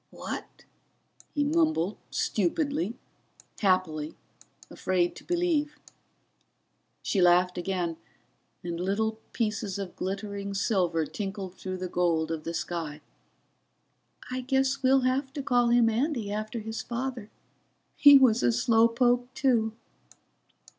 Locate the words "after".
16.31-16.57